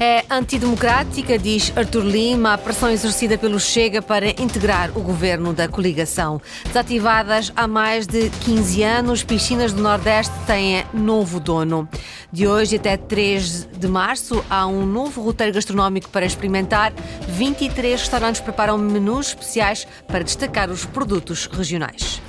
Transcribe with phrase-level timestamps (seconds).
[0.00, 5.66] É antidemocrática, diz Artur Lima, a pressão exercida pelo Chega para integrar o governo da
[5.66, 6.40] coligação.
[6.66, 11.88] Desativadas há mais de 15 anos, piscinas do Nordeste têm novo dono.
[12.32, 16.92] De hoje até 3 de março, há um novo roteiro gastronómico para experimentar.
[17.26, 22.22] 23 restaurantes preparam menus especiais para destacar os produtos regionais.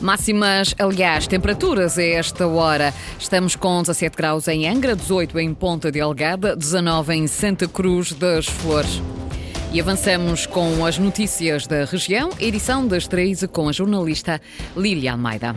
[0.00, 2.94] Máximas, aliás, temperaturas a esta hora.
[3.18, 8.12] Estamos com 17 graus em Angra, 18 em Ponta de Algada, 19 em Santa Cruz
[8.12, 9.02] das Flores.
[9.72, 14.40] E avançamos com as notícias da região, edição das 13 com a jornalista
[14.76, 15.54] Lília Almeida.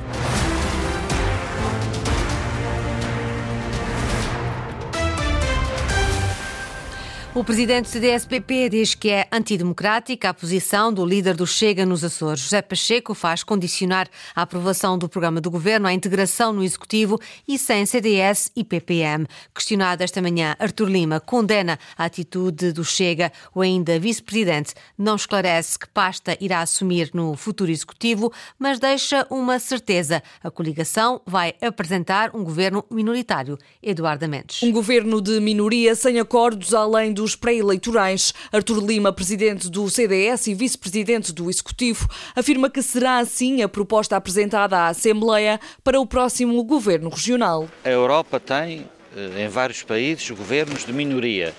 [7.35, 12.03] O presidente do CDS-PP diz que é antidemocrática a posição do líder do Chega nos
[12.03, 12.41] Açores.
[12.41, 17.58] José Pacheco faz condicionar a aprovação do programa do governo à integração no Executivo e
[17.58, 19.25] sem CDS e PPM.
[19.52, 23.31] Questionado esta manhã, Artur Lima condena a atitude do Chega.
[23.55, 29.58] O ainda vice-presidente não esclarece que pasta irá assumir no futuro Executivo, mas deixa uma
[29.58, 30.21] certeza.
[30.43, 33.58] A coligação vai apresentar um governo minoritário.
[33.81, 34.61] Eduardo Mendes.
[34.61, 38.33] Um governo de minoria sem acordos além do dos pré-eleitorais.
[38.52, 44.17] Artur Lima, presidente do CDS e vice-presidente do Executivo, afirma que será assim a proposta
[44.17, 47.69] apresentada à Assembleia para o próximo governo regional.
[47.85, 51.53] A Europa tem, eh, em vários países, governos de minoria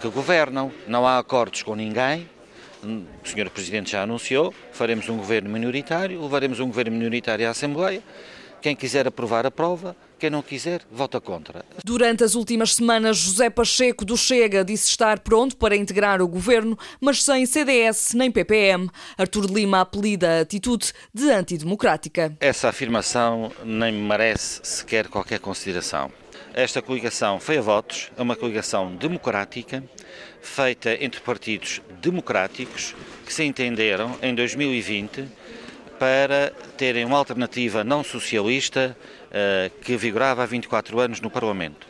[0.00, 2.26] que governam, não há acordos com ninguém.
[2.82, 3.50] O Sr.
[3.50, 8.02] Presidente já anunciou, faremos um governo minoritário, levaremos um governo minoritário à Assembleia.
[8.62, 9.94] Quem quiser aprovar, aprova.
[10.22, 11.64] Quem não quiser, vota contra.
[11.84, 16.78] Durante as últimas semanas, José Pacheco do Chega disse estar pronto para integrar o governo,
[17.00, 18.88] mas sem CDS nem PPM.
[19.18, 22.36] Artur Lima apelida a atitude de antidemocrática.
[22.38, 26.08] Essa afirmação nem merece sequer qualquer consideração.
[26.54, 29.82] Esta coligação foi a votos, é uma coligação democrática,
[30.40, 32.94] feita entre partidos democráticos
[33.26, 35.41] que se entenderam em 2020
[36.02, 38.96] para terem uma alternativa não socialista
[39.28, 41.86] uh, que vigorava há 24 anos no Parlamento.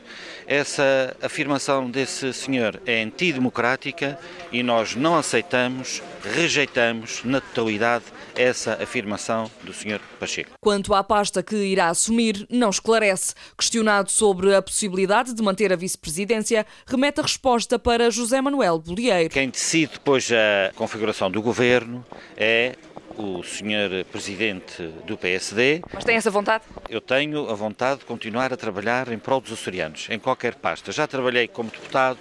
[0.46, 4.18] Essa afirmação desse senhor é antidemocrática
[4.52, 8.04] e nós não aceitamos, rejeitamos na totalidade
[8.36, 10.50] essa afirmação do senhor Pacheco.
[10.60, 13.34] Quanto à pasta que irá assumir, não esclarece.
[13.56, 19.30] Questionado sobre a possibilidade de manter a vice-presidência, remete a resposta para José Manuel Bolieiro.
[19.30, 22.04] Quem decide depois a configuração do governo
[22.36, 22.74] é
[23.16, 25.82] o senhor presidente do PSD.
[25.92, 26.64] Mas tem essa vontade?
[26.88, 30.92] Eu tenho a vontade de continuar a trabalhar em prol dos açorianos, em qualquer pasta.
[30.92, 32.18] Já trabalhei como deputado,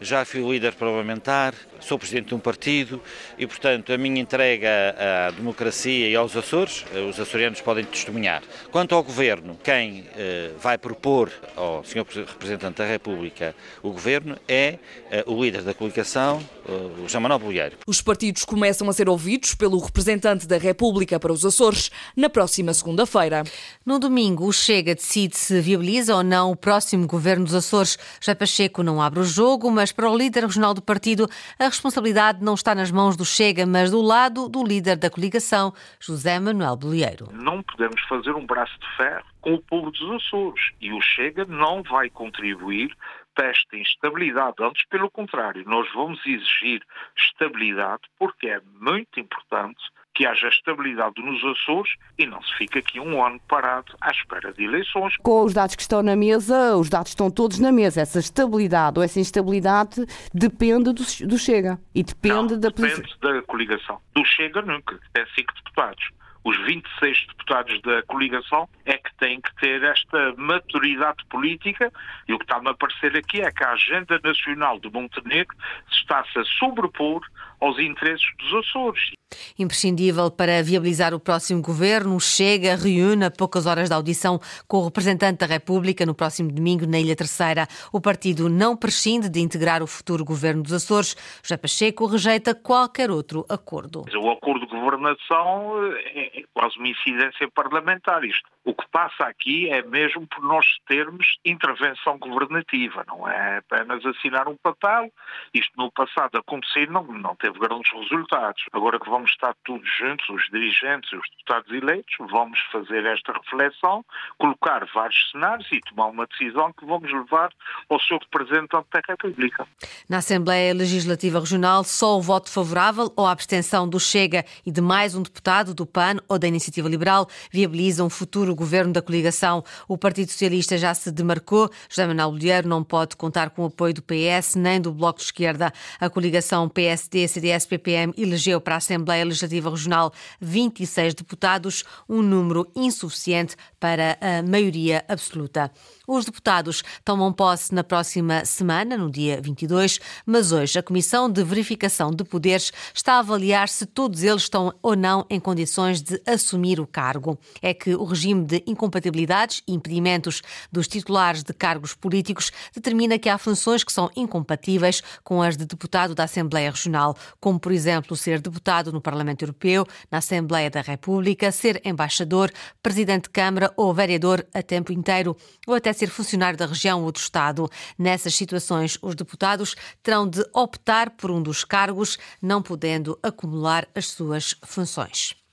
[0.00, 3.00] já fui líder parlamentar, sou presidente de um partido
[3.38, 8.42] e, portanto, a minha entrega à democracia e aos Açores, eh, os açorianos podem testemunhar.
[8.70, 12.04] Quanto ao Governo, quem eh, vai propor ao Sr.
[12.26, 14.78] Representante da República o Governo é
[15.10, 17.76] eh, o líder da coligação, o João Manuel Bolheiro.
[17.86, 22.74] Os partidos começam a ser ouvidos pelo representante da República para os Açores na próxima
[22.74, 23.44] segunda-feira.
[23.84, 27.96] No domingo, o Chega decide se viabiliza ou não o próximo Governo dos Açores.
[28.20, 31.28] Já Pacheco não abre o jogo, mas para o líder regional do partido,
[31.58, 35.72] a responsabilidade não está nas mãos do Chega, mas do lado do líder da coligação,
[36.00, 37.28] José Manuel Bolieiro.
[37.32, 41.44] Não podemos fazer um braço de ferro com o povo dos Açores e o Chega
[41.44, 42.94] não vai contribuir
[43.34, 44.56] para esta instabilidade.
[44.60, 46.82] Antes, pelo contrário, nós vamos exigir
[47.16, 49.82] estabilidade porque é muito importante
[50.16, 54.50] que haja estabilidade nos Açores e não se fique aqui um ano parado à espera
[54.50, 55.14] de eleições.
[55.18, 58.00] Com os dados que estão na mesa, os dados estão todos na mesa.
[58.00, 63.42] Essa estabilidade ou essa instabilidade depende do, do Chega e depende não, da depende da
[63.42, 64.00] coligação.
[64.14, 66.08] Do Chega nunca, tem cinco deputados
[66.46, 71.92] os 26 deputados da coligação é que têm que ter esta maturidade política
[72.28, 75.56] e o que está-me a parecer aqui é que a agenda nacional de Montenegro
[75.90, 77.20] está-se a sobrepor
[77.60, 79.12] aos interesses dos Açores.
[79.58, 84.38] Imprescindível para viabilizar o próximo governo, Chega reúne a poucas horas da audição
[84.68, 87.66] com o representante da República no próximo domingo na Ilha Terceira.
[87.92, 91.16] O partido não prescinde de integrar o futuro governo dos Açores.
[91.42, 94.04] José Pacheco rejeita qualquer outro acordo.
[94.14, 98.24] O acordo de governação é, é quase uma incidência parlamentar.
[98.24, 104.04] Isto O que passa aqui é mesmo por nós termos intervenção governativa, não é apenas
[104.04, 105.08] assinar um papel.
[105.54, 108.64] Isto no passado aconteceu não, não teve grandes resultados.
[108.72, 114.04] Agora que vamos estar todos juntos, os dirigentes os deputados eleitos, vamos fazer esta reflexão,
[114.36, 117.50] colocar vários cenários e tomar uma decisão que vamos levar
[117.88, 119.64] ao seu representante da República.
[120.08, 124.80] Na Assembleia Legislativa Regional, só o voto favorável ou a abstenção do Chega e de
[124.80, 129.62] mais um deputado do PAN ou da Iniciativa Liberal viabiliza um futuro governo da coligação.
[129.86, 131.70] O Partido Socialista já se demarcou.
[131.88, 135.26] José Manuel Bolheiro não pode contar com o apoio do PS nem do Bloco de
[135.26, 135.72] Esquerda.
[136.00, 144.18] A coligação PSD-CDS-PPM elegeu para a Assembleia Legislativa Regional 26 deputados, um número insuficiente para
[144.20, 145.70] a maioria absoluta.
[146.06, 151.42] Os deputados tomam posse na próxima semana, no dia 22, mas hoje a Comissão de
[151.42, 156.22] Verificação de Poderes está a avaliar se todos eles estão ou não em condições de
[156.24, 157.36] assumir o cargo.
[157.60, 163.28] É que o regime de incompatibilidades e impedimentos dos titulares de cargos políticos determina que
[163.28, 168.16] há funções que são incompatíveis com as de deputado da Assembleia Regional, como, por exemplo,
[168.16, 173.92] ser deputado no Parlamento Europeu, na Assembleia da República, ser embaixador, presidente de Câmara ou
[173.92, 175.36] vereador a tempo inteiro,
[175.66, 177.68] ou até ser funcionário da região ou do Estado.
[177.98, 184.06] Nessas situações, os deputados terão de optar por um dos cargos, não podendo acumular as
[184.08, 185.45] suas funções.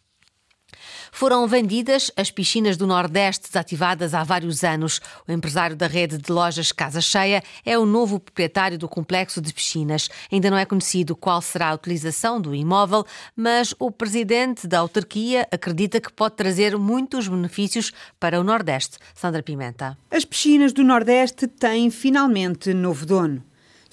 [1.12, 5.00] Foram vendidas as piscinas do Nordeste desativadas há vários anos.
[5.28, 9.54] O empresário da rede de lojas Casa Cheia é o novo proprietário do complexo de
[9.54, 10.10] piscinas.
[10.32, 15.48] Ainda não é conhecido qual será a utilização do imóvel, mas o presidente da autarquia
[15.52, 18.98] acredita que pode trazer muitos benefícios para o Nordeste.
[19.14, 19.98] Sandra Pimenta.
[20.10, 23.44] As piscinas do Nordeste têm finalmente novo dono.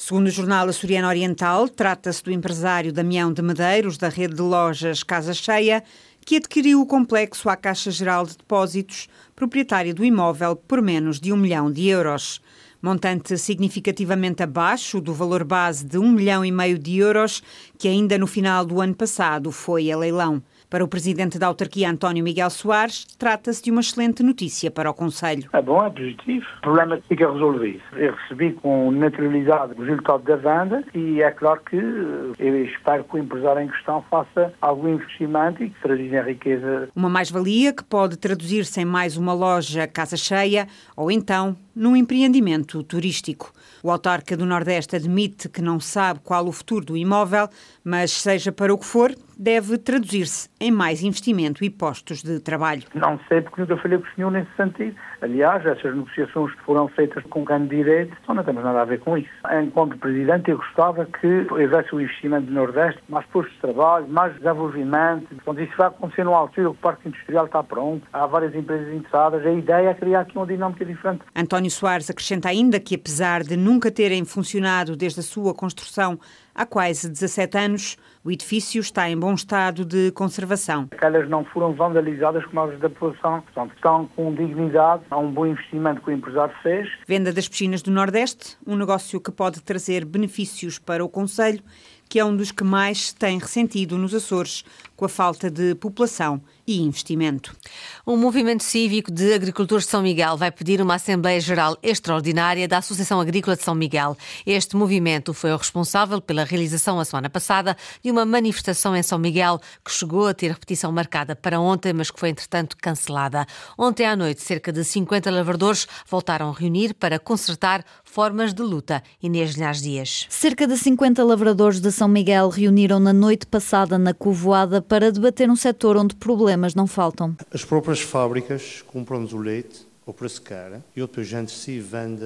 [0.02, 5.02] Segundo o jornal Açoriano Oriental, trata-se do empresário Damião de Medeiros, da rede de lojas
[5.02, 5.84] Casa Cheia,
[6.24, 11.32] que adquiriu o complexo à Caixa Geral de Depósitos, proprietária do imóvel, por menos de
[11.32, 12.40] um milhão de euros.
[12.82, 17.42] Montante significativamente abaixo do valor base de um milhão e meio de euros,
[17.78, 20.42] que ainda no final do ano passado foi a leilão.
[20.70, 24.94] Para o presidente da autarquia, António Miguel Soares, trata-se de uma excelente notícia para o
[24.94, 25.50] Conselho.
[25.52, 26.46] É bom, é positivo.
[26.58, 27.82] O problema fica resolvido.
[27.96, 33.16] Eu recebi com naturalidade o resultado da venda e é claro que eu espero que
[33.16, 36.88] o empresário em questão faça algum investimento e que traduza riqueza.
[36.94, 42.80] Uma mais-valia que pode traduzir-se em mais uma loja casa cheia ou então num empreendimento
[42.84, 43.52] turístico.
[43.82, 47.48] O autarca do Nordeste admite que não sabe qual o futuro do imóvel,
[47.82, 52.82] mas seja para o que for, deve traduzir-se em mais investimento e postos de trabalho.
[52.94, 54.94] Não sei porque nunca falei com o senhor nesse sentido.
[55.22, 59.16] Aliás, essas negociações que foram feitas com grande direito não temos nada a ver com
[59.16, 59.30] isso.
[59.62, 64.34] Enquanto Presidente, eu gostava que houvesse o investimento do Nordeste, mais postos de trabalho, mais
[64.34, 65.26] desenvolvimento.
[65.32, 69.44] Então, isso vai acontecer numa altura o Parque Industrial está pronto, há várias empresas interessadas.
[69.44, 71.22] A ideia é criar aqui uma dinâmica diferente.
[71.34, 76.18] António Soares acrescenta ainda que, apesar de nunca terem funcionado desde a sua construção
[76.60, 80.88] há quase 17 anos, o edifício está em bom estado de conservação.
[80.90, 85.46] Aquelas não foram vandalizadas como as da população, portanto, estão com dignidade, há um bom
[85.46, 86.86] investimento que o empresário fez.
[87.06, 91.62] Venda das piscinas do Nordeste, um negócio que pode trazer benefícios para o Conselho,
[92.10, 94.62] que é um dos que mais tem ressentido nos Açores,
[95.00, 97.56] com a falta de população e investimento.
[98.04, 102.76] O Movimento Cívico de Agricultores de São Miguel vai pedir uma Assembleia Geral Extraordinária da
[102.76, 104.14] Associação Agrícola de São Miguel.
[104.44, 107.74] Este movimento foi o responsável pela realização a semana passada
[108.04, 112.10] de uma manifestação em São Miguel que chegou a ter repetição marcada para ontem, mas
[112.10, 113.46] que foi entretanto cancelada.
[113.78, 119.02] Ontem à noite, cerca de 50 lavradores voltaram a reunir para consertar formas de luta.
[119.22, 120.26] Inês Linhares Dias.
[120.28, 125.48] Cerca de 50 lavradores de São Miguel reuniram na noite passada na Covoada para debater
[125.48, 127.36] um setor onde problemas não faltam.
[127.54, 132.24] As próprias fábricas compram-nos o leite ao preço caro e depois gente se vende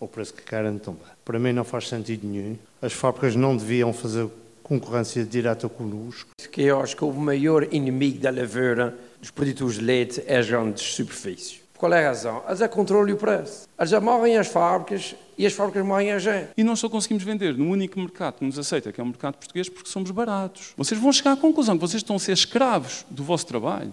[0.00, 1.02] ao preço que querem também.
[1.22, 2.56] Para mim não faz sentido nenhum.
[2.80, 4.26] As fábricas não deviam fazer
[4.62, 6.30] concorrência direta connosco.
[6.50, 10.48] Que eu acho que o maior inimigo da lavoura dos produtores de leite é as
[10.48, 11.60] grandes superfícies.
[11.76, 12.42] Qual é a razão?
[12.48, 13.68] Eles é controlam o preço.
[13.78, 16.50] Eles já morrem as fábricas e as fábricas morrem a gente.
[16.56, 19.34] E nós só conseguimos vender no único mercado que nos aceita, que é o mercado
[19.34, 20.72] português, porque somos baratos.
[20.76, 23.92] Vocês vão chegar à conclusão que vocês estão a ser escravos do vosso trabalho.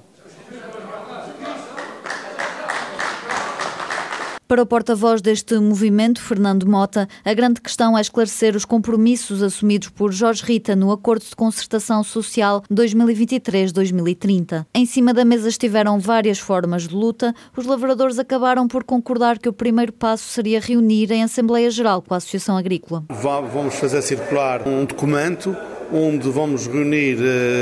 [4.49, 9.89] Para o porta-voz deste movimento, Fernando Mota, a grande questão é esclarecer os compromissos assumidos
[9.89, 14.65] por Jorge Rita no Acordo de Concertação Social 2023-2030.
[14.73, 17.31] Em cima da mesa estiveram várias formas de luta.
[17.55, 22.15] Os lavradores acabaram por concordar que o primeiro passo seria reunir em Assembleia Geral com
[22.15, 23.03] a Associação Agrícola.
[23.07, 25.55] Vamos fazer circular um documento
[25.91, 27.17] onde vamos reunir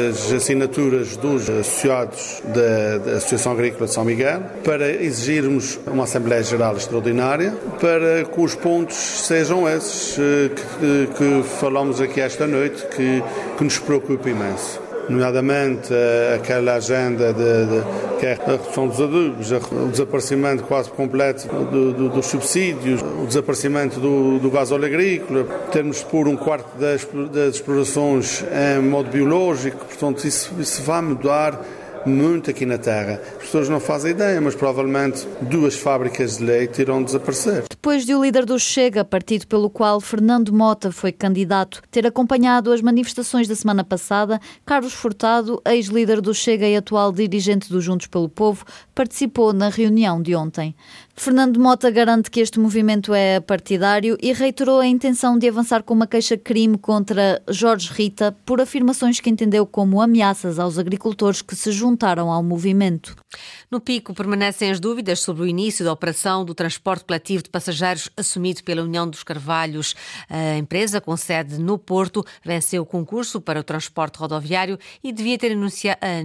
[0.10, 6.43] as assinaturas dos associados da, da Associação Agrícola de São Miguel para exigirmos uma Assembleia
[6.43, 12.86] Geral Extraordinária para que os pontos sejam esses eh, que, que falamos aqui esta noite,
[12.88, 13.24] que,
[13.57, 18.99] que nos preocupa imenso nomeadamente eh, aquela agenda de, de, que é a redução dos
[18.99, 24.85] adubos, o desaparecimento quase completo do, do, dos subsídios, o desaparecimento do, do gás óleo
[24.85, 31.01] agrícola, termos pôr um quarto das, das explorações em modo biológico, portanto isso, isso vai
[31.01, 31.59] mudar
[32.07, 33.21] muito aqui na Terra.
[33.35, 37.65] As pessoas não fazem ideia, mas provavelmente duas fábricas de leite irão desaparecer.
[37.69, 42.71] Depois de o líder do Chega, partido pelo qual Fernando Mota foi candidato, ter acompanhado
[42.71, 48.07] as manifestações da semana passada, Carlos Furtado, ex-líder do Chega e atual dirigente do Juntos
[48.07, 50.75] pelo Povo, participou na reunião de ontem.
[51.15, 55.93] Fernando Mota garante que este movimento é partidário e reiterou a intenção de avançar com
[55.93, 61.71] uma queixa-crime contra Jorge Rita por afirmações que entendeu como ameaças aos agricultores que se
[61.97, 63.15] juntaram ao movimento.
[63.71, 68.07] No pico permanecem as dúvidas sobre o início da operação do transporte coletivo de passageiros
[68.15, 69.95] assumido pela União dos Carvalhos.
[70.29, 75.39] A empresa, com sede no Porto, venceu o concurso para o transporte rodoviário e devia
[75.39, 75.51] ter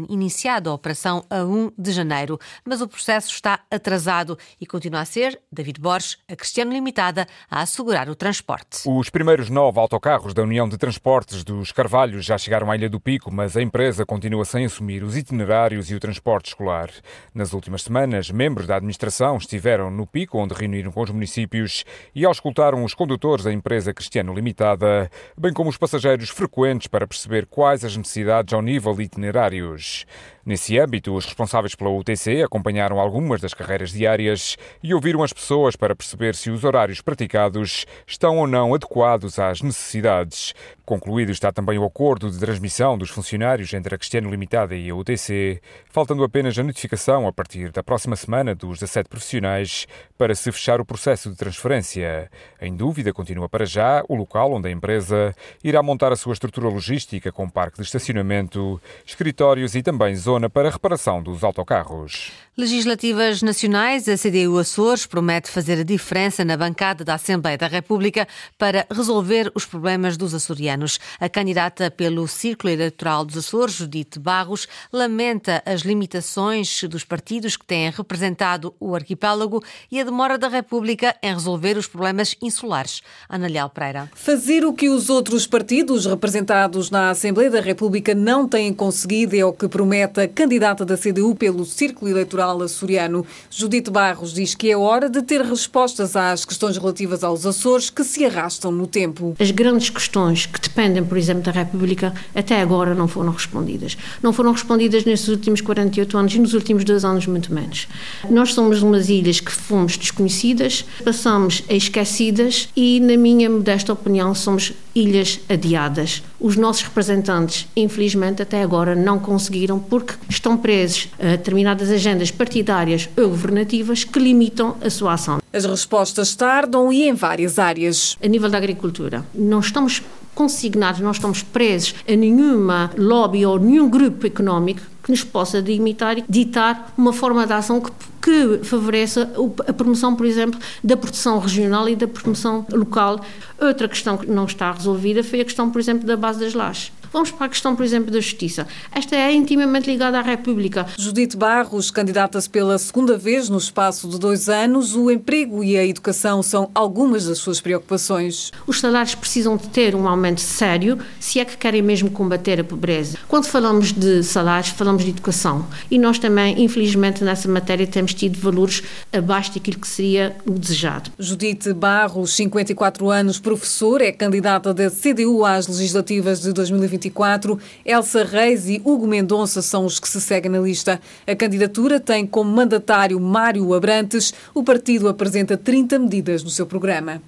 [0.08, 2.38] iniciado a operação a 1 de janeiro.
[2.66, 7.62] Mas o processo está atrasado e continua a ser David Borges, a Cristiano Limitada, a
[7.62, 8.82] assegurar o transporte.
[8.86, 13.00] Os primeiros nove autocarros da União de Transportes dos Carvalhos já chegaram à Ilha do
[13.00, 15.51] Pico, mas a empresa continua sem assumir os itinerários
[15.90, 16.90] e o transporte escolar.
[17.34, 22.24] Nas últimas semanas, membros da administração estiveram no pico, onde reuniram com os municípios e
[22.24, 27.84] auscultaram os condutores da empresa Cristiano Limitada, bem como os passageiros frequentes para perceber quais
[27.84, 30.06] as necessidades ao nível de itinerários.
[30.44, 35.76] Nesse âmbito, os responsáveis pela UTC acompanharam algumas das carreiras diárias e ouviram as pessoas
[35.76, 40.52] para perceber se os horários praticados estão ou não adequados às necessidades.
[40.84, 44.94] Concluído está também o acordo de transmissão dos funcionários entre a Cristiano Limitada e a
[44.96, 49.86] UTC, faltando apenas a notificação a partir da próxima semana dos 17 profissionais
[50.18, 52.28] para se fechar o processo de transferência.
[52.60, 55.32] Em dúvida continua para já o local onde a empresa
[55.62, 60.48] irá montar a sua estrutura logística com parque de estacionamento, escritórios e também zonas zona
[60.48, 62.32] para reparação dos autocarros.
[62.54, 68.28] Legislativas nacionais, a CDU Açores promete fazer a diferença na bancada da Assembleia da República
[68.58, 71.00] para resolver os problemas dos açorianos.
[71.18, 77.64] A candidata pelo Círculo Eleitoral dos Açores, Judite Barros, lamenta as limitações dos partidos que
[77.64, 83.00] têm representado o arquipélago e a demora da República em resolver os problemas insulares.
[83.30, 84.10] Ana Leal Pereira.
[84.14, 89.42] Fazer o que os outros partidos representados na Assembleia da República não têm conseguido é
[89.42, 93.24] o que promete a candidata da CDU pelo Círculo Eleitoral eleitoral açoriano.
[93.50, 98.02] Judite Barros diz que é hora de ter respostas às questões relativas aos Açores que
[98.02, 99.34] se arrastam no tempo.
[99.38, 103.96] As grandes questões que dependem, por exemplo, da República, até agora não foram respondidas.
[104.22, 107.86] Não foram respondidas nestes últimos 48 anos e nos últimos dois anos, muito menos.
[108.28, 114.34] Nós somos umas ilhas que fomos desconhecidas, passamos a esquecidas e, na minha modesta opinião,
[114.34, 116.22] somos ilhas adiadas.
[116.38, 123.08] Os nossos representantes, infelizmente, até agora não conseguiram porque estão presos a determinadas agendas partidárias
[123.16, 125.40] ou governativas que limitam a sua ação.
[125.52, 128.16] As respostas tardam e em várias áreas.
[128.22, 130.02] A nível da agricultura, não estamos
[130.34, 136.18] consignados, não estamos presos a nenhuma lobby ou nenhum grupo económico que nos possa limitar
[136.18, 137.90] e ditar uma forma de ação que,
[138.22, 139.30] que favoreça
[139.66, 143.20] a promoção, por exemplo, da produção regional e da promoção local.
[143.60, 146.92] Outra questão que não está resolvida foi a questão, por exemplo, da base das lajes.
[147.12, 148.66] Vamos para a questão, por exemplo, da justiça.
[148.90, 150.86] Esta é intimamente ligada à República.
[150.96, 154.96] Judite Barros candidata-se pela segunda vez no espaço de dois anos.
[154.96, 158.50] O emprego e a educação são algumas das suas preocupações.
[158.66, 162.64] Os salários precisam de ter um aumento sério se é que querem mesmo combater a
[162.64, 163.18] pobreza.
[163.28, 165.66] Quando falamos de salários, falamos de educação.
[165.90, 171.10] E nós também, infelizmente, nessa matéria temos tido valores abaixo daquilo que seria o desejado.
[171.18, 177.58] Judite Barros, 54 anos, professor, é candidata da CDU às legislativas de 2020 2024.
[177.84, 181.00] Elsa Reis e Hugo Mendonça são os que se seguem na lista.
[181.26, 184.32] A candidatura tem como mandatário Mário Abrantes.
[184.54, 187.20] O partido apresenta 30 medidas no seu programa.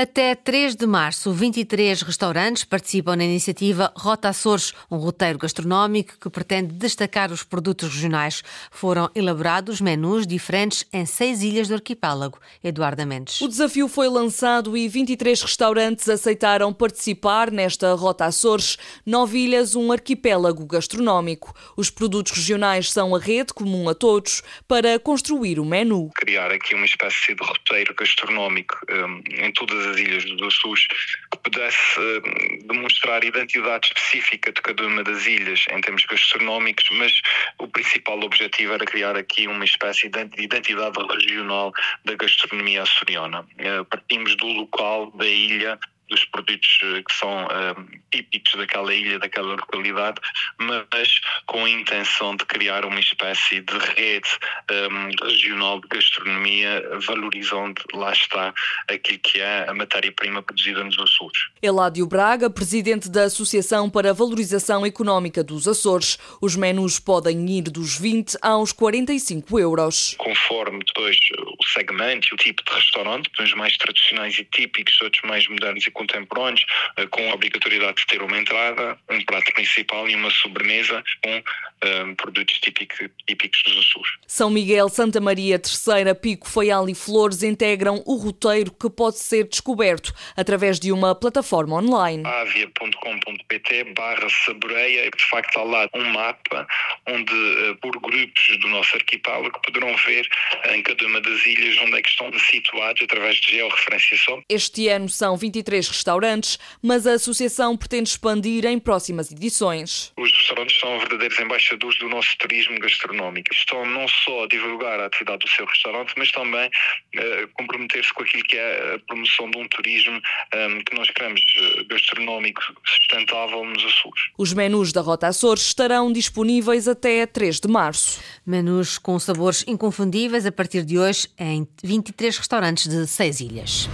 [0.00, 6.30] Até 3 de março, 23 restaurantes participam na iniciativa Rota Açores, um roteiro gastronómico que
[6.30, 8.44] pretende destacar os produtos regionais.
[8.70, 12.38] Foram elaborados menus diferentes em seis ilhas do arquipélago.
[12.62, 13.40] Eduardo Mendes.
[13.40, 18.78] O desafio foi lançado e 23 restaurantes aceitaram participar nesta Rota Açores.
[19.04, 21.52] Nove ilhas, um arquipélago gastronómico.
[21.76, 26.08] Os produtos regionais são a rede comum a todos para construir o menu.
[26.14, 31.38] Criar aqui uma espécie de roteiro gastronómico um, em todas das ilhas dos Açores que
[31.42, 37.20] pudesse uh, demonstrar identidade específica de cada uma das ilhas em termos gastronómicos, mas
[37.58, 41.72] o principal objetivo era criar aqui uma espécie de identidade regional
[42.04, 43.40] da gastronomia açoriana.
[43.40, 49.18] Uh, partimos do local da ilha dos produtos eh, que são um, típicos daquela ilha,
[49.18, 50.20] daquela localidade,
[50.58, 54.28] mas com a intenção de criar uma espécie de rede
[54.70, 58.54] um, regional de gastronomia, valorizando, lá está,
[58.88, 61.48] aquilo que é a matéria-prima produzida nos Açores.
[61.62, 66.18] Eládio Braga, presidente da Associação para a Valorização Económica dos Açores.
[66.40, 70.14] Os menus podem ir dos 20 aos 45 euros.
[70.18, 71.16] Conforme depois
[71.58, 75.86] o segmento e o tipo de restaurante, uns mais tradicionais e típicos, outros mais modernos
[75.86, 76.64] e contemporâneos,
[76.96, 81.42] eh, com a obrigatoriedade de ter uma entrada, um prato principal e uma sobremesa com
[81.84, 84.10] um, eh, produtos típicos, típicos dos Açores.
[84.26, 89.44] São Miguel, Santa Maria, Terceira, Pico, Faial e Flores integram o roteiro que pode ser
[89.44, 92.26] descoberto através de uma plataforma online.
[92.26, 96.66] avia.com.pt barra saboreia, de facto há lá um mapa
[97.08, 100.28] onde, eh, por grupos do nosso arquipélago, poderão ver
[100.72, 104.42] em cada uma das ilhas onde é que estão situados através de georreferenciação.
[104.48, 110.12] Este ano são 23 restaurantes, mas a associação pretende expandir em próximas edições.
[110.16, 113.52] Os restaurantes são verdadeiros embaixadores do nosso turismo gastronómico.
[113.52, 118.22] Estão não só a divulgar a atividade do seu restaurante, mas também uh, comprometer-se com
[118.22, 122.62] aquilo que é a promoção de um turismo um, ehm, que nós queremos uh, gastronómico
[122.84, 124.30] sustentável nos Açores.
[124.36, 128.22] Os menus da Rota Açores estarão disponíveis até 3 de março.
[128.46, 133.88] Menus com sabores inconfundíveis a partir de hoje em 23 restaurantes de seis ilhas.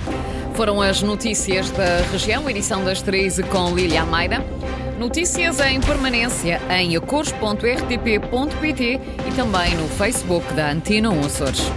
[0.54, 4.44] Foram as notícias da região, edição das 13 com Lília Almeida.
[4.98, 11.70] Notícias em permanência em acores.rtp.pt e também no Facebook da Antena 1 Açores.